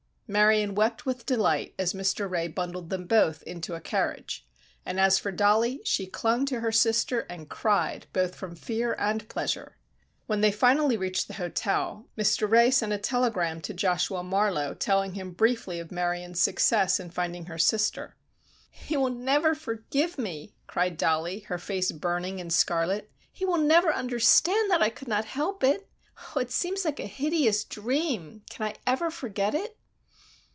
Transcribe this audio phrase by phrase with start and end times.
[0.33, 2.29] Marion wept with delight as Mr.
[2.29, 4.47] Ray bundled them both into a carriage,
[4.85, 9.27] and as for Dollie, she clung to her sister and cried both from fear and
[9.27, 9.75] pleasure.
[10.27, 12.49] When they reached the hotel, Mr.
[12.49, 17.47] Ray sent a telegram to Joshua Marlowe telling him briefly of Marion's success in finding
[17.47, 18.15] her sister.
[18.69, 23.11] "He will never forgive me," cried Dollie, her face burning and scarlet.
[23.33, 25.89] "He will never understand that I could not help it!
[26.33, 28.43] Oh, it seems like a hideous dream!
[28.49, 29.75] Can I ever forget it?"